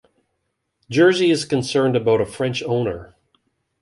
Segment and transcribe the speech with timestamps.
[0.89, 3.15] Jersey is concerned about a French owner.